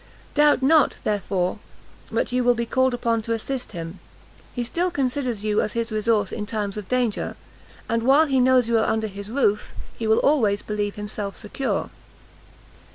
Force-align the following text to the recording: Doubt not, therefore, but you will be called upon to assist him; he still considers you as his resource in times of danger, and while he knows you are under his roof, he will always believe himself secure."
Doubt 0.33 0.63
not, 0.63 0.95
therefore, 1.03 1.59
but 2.11 2.31
you 2.31 2.43
will 2.43 2.55
be 2.55 2.65
called 2.65 2.91
upon 2.95 3.21
to 3.21 3.33
assist 3.33 3.73
him; 3.73 3.99
he 4.51 4.63
still 4.63 4.89
considers 4.89 5.43
you 5.43 5.61
as 5.61 5.73
his 5.73 5.91
resource 5.91 6.31
in 6.31 6.47
times 6.47 6.75
of 6.75 6.87
danger, 6.87 7.35
and 7.87 8.01
while 8.01 8.25
he 8.25 8.39
knows 8.39 8.67
you 8.67 8.79
are 8.79 8.89
under 8.89 9.05
his 9.05 9.29
roof, 9.29 9.73
he 9.99 10.07
will 10.07 10.17
always 10.17 10.63
believe 10.63 10.95
himself 10.95 11.37
secure." 11.37 11.91